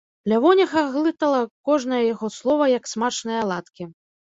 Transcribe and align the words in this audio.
Лявоніха 0.31 0.81
глытала 0.95 1.41
кожнае 1.69 2.01
яго 2.13 2.31
слова, 2.39 2.73
як 2.77 2.91
смачныя 2.95 3.39
аладкі. 3.45 3.83